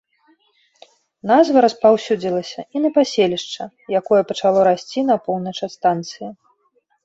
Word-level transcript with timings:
Назва 1.31 1.57
распаўсюдзілася 1.65 2.65
і 2.77 2.83
на 2.83 2.89
паселішча, 2.97 3.63
якое 3.99 4.21
пачало 4.33 4.59
расці 4.73 4.99
на 5.15 5.23
поўнач 5.31 5.57
ад 5.69 5.79
станцыі. 5.79 6.27